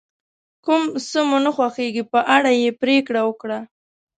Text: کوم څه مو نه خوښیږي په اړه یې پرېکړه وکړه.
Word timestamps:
کوم 0.65 0.81
څه 1.09 1.19
مو 1.29 1.37
نه 1.45 1.51
خوښیږي 1.55 2.03
په 2.11 2.19
اړه 2.35 2.51
یې 2.61 2.69
پرېکړه 2.81 3.21
وکړه. 3.25 3.59